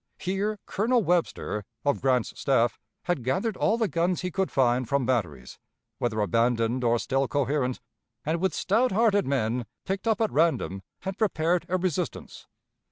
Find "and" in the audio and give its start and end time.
8.25-8.41